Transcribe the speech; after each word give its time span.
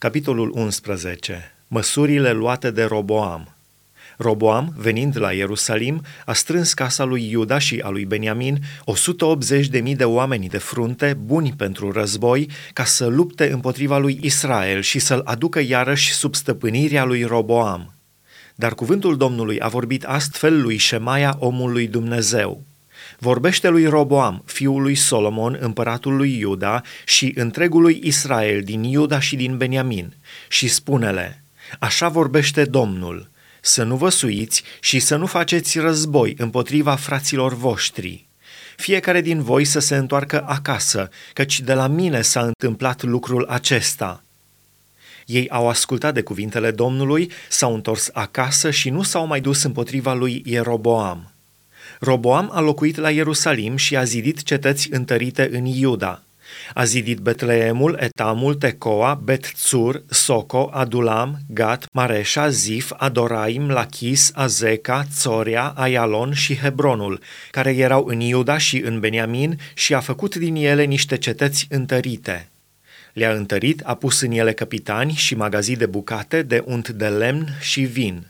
Capitolul 0.00 0.52
11. 0.54 1.54
Măsurile 1.68 2.32
luate 2.32 2.70
de 2.70 2.84
Roboam. 2.84 3.56
Roboam, 4.16 4.74
venind 4.76 5.18
la 5.18 5.32
Ierusalim, 5.32 6.02
a 6.24 6.32
strâns 6.32 6.74
casa 6.74 7.04
lui 7.04 7.30
Iuda 7.30 7.58
și 7.58 7.80
a 7.84 7.88
lui 7.88 8.04
Beniamin 8.04 8.58
180.000 9.82 9.96
de 9.96 10.04
oameni 10.04 10.48
de 10.48 10.58
frunte, 10.58 11.16
buni 11.24 11.54
pentru 11.56 11.92
război, 11.92 12.50
ca 12.72 12.84
să 12.84 13.06
lupte 13.06 13.50
împotriva 13.50 13.98
lui 13.98 14.18
Israel 14.22 14.80
și 14.80 14.98
să-l 14.98 15.22
aducă 15.24 15.60
iarăși 15.60 16.12
sub 16.12 16.34
stăpânirea 16.34 17.04
lui 17.04 17.22
Roboam. 17.22 17.94
Dar 18.54 18.74
cuvântul 18.74 19.16
Domnului 19.16 19.60
a 19.60 19.68
vorbit 19.68 20.04
astfel 20.04 20.60
lui 20.60 20.76
Șemaia, 20.76 21.36
omul 21.38 21.72
lui 21.72 21.86
Dumnezeu. 21.86 22.62
Vorbește 23.18 23.68
lui 23.68 23.86
Roboam, 23.86 24.42
fiul 24.44 24.82
lui 24.82 24.94
Solomon, 24.94 25.56
împăratul 25.60 26.16
lui 26.16 26.38
Iuda 26.38 26.82
și 27.04 27.32
întregului 27.36 28.00
Israel 28.02 28.62
din 28.62 28.82
Iuda 28.82 29.20
și 29.20 29.36
din 29.36 29.56
Beniamin, 29.56 30.14
și 30.48 30.68
spune-le, 30.68 31.44
așa 31.78 32.08
vorbește 32.08 32.64
Domnul, 32.64 33.30
să 33.60 33.82
nu 33.82 33.96
vă 33.96 34.08
suiți 34.08 34.62
și 34.80 34.98
să 34.98 35.16
nu 35.16 35.26
faceți 35.26 35.78
război 35.78 36.34
împotriva 36.38 36.94
fraților 36.94 37.54
voștri. 37.54 38.28
Fiecare 38.76 39.20
din 39.20 39.42
voi 39.42 39.64
să 39.64 39.78
se 39.78 39.96
întoarcă 39.96 40.44
acasă, 40.46 41.08
căci 41.32 41.60
de 41.60 41.74
la 41.74 41.86
mine 41.86 42.22
s-a 42.22 42.40
întâmplat 42.40 43.02
lucrul 43.02 43.46
acesta. 43.48 44.22
Ei 45.26 45.48
au 45.48 45.68
ascultat 45.68 46.14
de 46.14 46.22
cuvintele 46.22 46.70
Domnului, 46.70 47.30
s-au 47.48 47.74
întors 47.74 48.10
acasă 48.12 48.70
și 48.70 48.90
nu 48.90 49.02
s-au 49.02 49.26
mai 49.26 49.40
dus 49.40 49.62
împotriva 49.62 50.14
lui 50.14 50.42
Ieroboam. 50.46 51.29
Roboam 52.02 52.50
a 52.52 52.60
locuit 52.60 52.96
la 52.96 53.10
Ierusalim 53.10 53.76
și 53.76 53.96
a 53.96 54.04
zidit 54.04 54.42
cetăți 54.42 54.88
întărite 54.92 55.48
în 55.52 55.64
Iuda. 55.64 56.22
A 56.74 56.84
zidit 56.84 57.18
Betleemul, 57.18 57.96
Etamul, 58.00 58.54
Tecoa, 58.54 59.14
Bet-Tsur, 59.14 60.02
Soco, 60.08 60.70
Adulam, 60.72 61.38
Gat, 61.48 61.86
Mareșa, 61.92 62.48
Zif, 62.48 62.92
Adoraim, 62.96 63.68
Lachis, 63.68 64.30
Azeca, 64.34 65.06
Țoria, 65.12 65.72
Ayalon 65.76 66.32
și 66.32 66.56
Hebronul, 66.56 67.20
care 67.50 67.76
erau 67.76 68.04
în 68.06 68.20
Iuda 68.20 68.58
și 68.58 68.80
în 68.84 69.00
Beniamin 69.00 69.58
și 69.74 69.94
a 69.94 70.00
făcut 70.00 70.36
din 70.36 70.54
ele 70.54 70.84
niște 70.84 71.16
cetăți 71.16 71.66
întărite. 71.70 72.48
Le-a 73.12 73.32
întărit, 73.32 73.80
a 73.84 73.94
pus 73.94 74.20
în 74.20 74.30
ele 74.30 74.52
capitani 74.52 75.12
și 75.12 75.34
magazii 75.34 75.76
de 75.76 75.86
bucate, 75.86 76.42
de 76.42 76.62
unt 76.66 76.88
de 76.88 77.06
lemn 77.06 77.48
și 77.60 77.80
vin. 77.80 78.26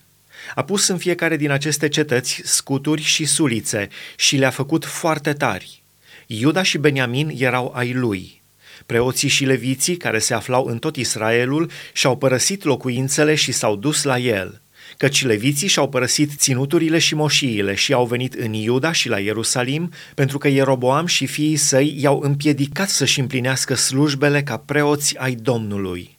A 0.54 0.62
pus 0.62 0.88
în 0.88 0.98
fiecare 0.98 1.36
din 1.36 1.50
aceste 1.50 1.88
cetăți 1.88 2.40
scuturi 2.44 3.02
și 3.02 3.24
sulițe 3.24 3.88
și 4.16 4.36
le-a 4.36 4.50
făcut 4.50 4.84
foarte 4.84 5.32
tari. 5.32 5.82
Iuda 6.26 6.62
și 6.62 6.78
Beniamin 6.78 7.32
erau 7.36 7.72
ai 7.74 7.92
lui. 7.92 8.42
Preoții 8.86 9.28
și 9.28 9.44
leviții, 9.44 9.96
care 9.96 10.18
se 10.18 10.34
aflau 10.34 10.64
în 10.64 10.78
tot 10.78 10.96
Israelul, 10.96 11.70
și-au 11.92 12.16
părăsit 12.16 12.64
locuințele 12.64 13.34
și 13.34 13.52
s-au 13.52 13.76
dus 13.76 14.02
la 14.02 14.18
el, 14.18 14.60
căci 14.96 15.24
leviții 15.24 15.68
și-au 15.68 15.88
părăsit 15.88 16.30
ținuturile 16.36 16.98
și 16.98 17.14
moșiile 17.14 17.74
și 17.74 17.92
au 17.92 18.06
venit 18.06 18.34
în 18.34 18.52
Iuda 18.52 18.92
și 18.92 19.08
la 19.08 19.18
Ierusalim, 19.18 19.92
pentru 20.14 20.38
că 20.38 20.48
Ieroboam 20.48 21.06
și 21.06 21.26
fiii 21.26 21.56
săi 21.56 21.94
i-au 21.98 22.20
împiedicat 22.20 22.88
să-și 22.88 23.20
împlinească 23.20 23.74
slujbele 23.74 24.42
ca 24.42 24.56
preoți 24.56 25.18
ai 25.18 25.34
Domnului. 25.34 26.18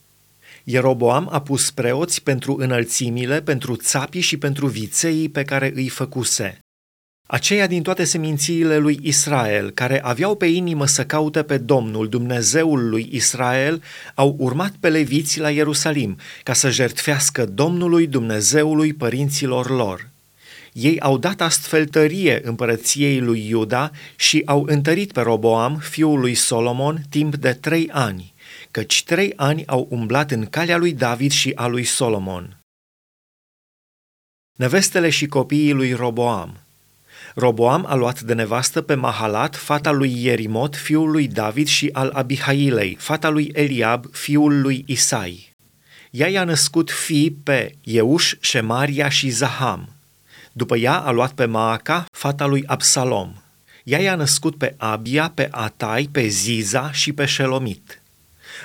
Ieroboam 0.63 1.27
a 1.31 1.41
pus 1.41 1.71
preoți 1.71 2.23
pentru 2.23 2.55
înălțimile, 2.59 3.41
pentru 3.41 3.75
țapii 3.75 4.21
și 4.21 4.37
pentru 4.37 4.67
vițeii 4.67 5.29
pe 5.29 5.43
care 5.43 5.71
îi 5.75 5.89
făcuse. 5.89 6.59
Aceia 7.27 7.67
din 7.67 7.83
toate 7.83 8.03
semințiile 8.03 8.77
lui 8.77 8.99
Israel, 9.01 9.69
care 9.69 10.01
aveau 10.03 10.35
pe 10.35 10.45
inimă 10.45 10.85
să 10.85 11.05
caute 11.05 11.43
pe 11.43 11.57
Domnul, 11.57 12.09
Dumnezeul 12.09 12.89
lui 12.89 13.09
Israel, 13.11 13.83
au 14.15 14.35
urmat 14.39 14.73
pe 14.79 14.89
leviți 14.89 15.39
la 15.39 15.49
Ierusalim, 15.49 16.17
ca 16.43 16.53
să 16.53 16.69
jertfească 16.69 17.45
Domnului 17.45 18.07
Dumnezeului 18.07 18.93
părinților 18.93 19.69
lor. 19.69 20.09
Ei 20.73 20.99
au 20.99 21.17
dat 21.17 21.41
astfel 21.41 21.85
tărie 21.85 22.41
împărăției 22.43 23.19
lui 23.19 23.47
Iuda 23.47 23.91
și 24.15 24.41
au 24.45 24.65
întărit 24.67 25.11
pe 25.11 25.21
Roboam, 25.21 25.77
fiul 25.77 26.19
lui 26.19 26.35
Solomon, 26.35 27.01
timp 27.09 27.35
de 27.35 27.53
trei 27.53 27.89
ani 27.91 28.30
căci 28.71 29.03
trei 29.03 29.33
ani 29.35 29.65
au 29.67 29.87
umblat 29.89 30.31
în 30.31 30.45
calea 30.45 30.77
lui 30.77 30.93
David 30.93 31.31
și 31.31 31.51
a 31.55 31.67
lui 31.67 31.83
Solomon. 31.83 32.57
Nevestele 34.57 35.09
și 35.09 35.25
copiii 35.25 35.71
lui 35.71 35.93
Roboam 35.93 36.59
Roboam 37.35 37.85
a 37.87 37.95
luat 37.95 38.21
de 38.21 38.33
nevastă 38.33 38.81
pe 38.81 38.95
Mahalat, 38.95 39.55
fata 39.55 39.91
lui 39.91 40.23
Ierimot, 40.23 40.75
fiul 40.75 41.11
lui 41.11 41.27
David 41.27 41.67
și 41.67 41.89
al 41.93 42.09
Abihailei, 42.13 42.95
fata 42.99 43.29
lui 43.29 43.51
Eliab, 43.53 44.05
fiul 44.11 44.61
lui 44.61 44.83
Isai. 44.87 45.55
Ea 46.11 46.27
i-a 46.27 46.43
născut 46.43 46.91
fii 46.91 47.31
pe 47.31 47.75
Euș, 47.83 48.33
Shemaria 48.41 49.09
și 49.09 49.29
Zaham. 49.29 49.89
După 50.51 50.77
ea 50.77 50.97
a 50.97 51.11
luat 51.11 51.31
pe 51.31 51.45
Maaca, 51.45 52.05
fata 52.11 52.45
lui 52.45 52.63
Absalom. 52.65 53.33
Ea 53.83 53.99
i-a 53.99 54.15
născut 54.15 54.57
pe 54.57 54.73
Abia, 54.77 55.31
pe 55.33 55.47
Atai, 55.51 56.09
pe 56.11 56.27
Ziza 56.27 56.91
și 56.91 57.13
pe 57.13 57.25
Shelomit. 57.25 58.00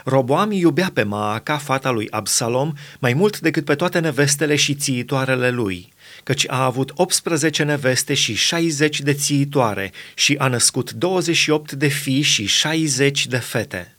Roboam 0.05 0.51
iubea 0.51 0.91
pe 0.95 1.03
Maaca, 1.03 1.57
fata 1.57 1.91
lui 1.91 2.11
Absalom, 2.11 2.73
mai 2.99 3.13
mult 3.13 3.41
decât 3.41 3.65
pe 3.65 3.75
toate 3.75 3.99
nevestele 3.99 4.57
și 4.57 4.75
țiitoarele 4.75 5.51
lui, 5.51 5.93
căci 6.23 6.45
a 6.49 6.65
avut 6.65 6.93
18 6.95 7.63
neveste 7.63 8.15
și 8.15 8.35
60 8.35 9.01
de 9.01 9.13
țiitoare 9.13 9.93
și 10.15 10.35
a 10.39 10.49
născut 10.49 10.93
28 10.93 11.73
de 11.73 11.89
fii 11.89 12.23
și 12.23 12.47
60 12.47 13.27
de 13.27 13.39
fete. 13.39 13.97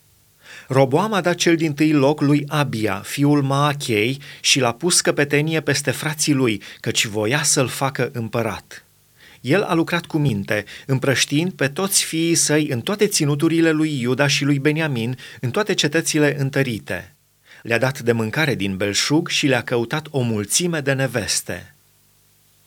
Roboam 0.68 1.12
a 1.12 1.20
dat 1.20 1.34
cel 1.34 1.56
din 1.56 1.74
tâi 1.74 1.92
loc 1.92 2.20
lui 2.20 2.44
Abia, 2.48 3.02
fiul 3.04 3.42
Maachei, 3.42 4.20
și 4.40 4.60
l-a 4.60 4.72
pus 4.72 5.00
căpetenie 5.00 5.60
peste 5.60 5.90
frații 5.90 6.32
lui, 6.32 6.62
căci 6.80 7.06
voia 7.06 7.42
să-l 7.42 7.68
facă 7.68 8.10
împărat. 8.12 8.87
El 9.48 9.62
a 9.62 9.74
lucrat 9.74 10.06
cu 10.06 10.18
minte, 10.18 10.64
împrăștiind 10.86 11.52
pe 11.52 11.68
toți 11.68 12.04
fiii 12.04 12.34
săi 12.34 12.68
în 12.68 12.80
toate 12.80 13.06
ținuturile 13.06 13.70
lui 13.70 14.00
Iuda 14.00 14.26
și 14.26 14.44
lui 14.44 14.58
Beniamin, 14.58 15.16
în 15.40 15.50
toate 15.50 15.74
cetățile 15.74 16.40
întărite. 16.40 17.16
Le-a 17.62 17.78
dat 17.78 18.00
de 18.00 18.12
mâncare 18.12 18.54
din 18.54 18.76
belșug 18.76 19.28
și 19.28 19.46
le-a 19.46 19.62
căutat 19.62 20.06
o 20.10 20.20
mulțime 20.20 20.80
de 20.80 20.92
neveste. 20.92 21.77